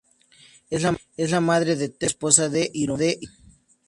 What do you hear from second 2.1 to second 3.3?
esposa de Hiromi.